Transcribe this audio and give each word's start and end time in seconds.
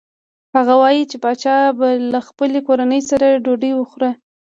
هغه 0.55 0.73
وايي 0.81 1.03
چې 1.11 1.17
پاچا 1.23 1.55
به 1.77 1.87
له 2.11 2.19
خپلې 2.27 2.59
کورنۍ 2.67 3.01
سره 3.09 3.27
ډوډۍ 3.43 3.71
خوړه. 3.89 4.11